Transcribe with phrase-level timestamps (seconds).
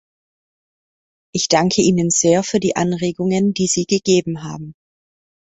[1.31, 4.73] Ich danke Ihnen sehr für die Anregungen, die Sie gegeben haben.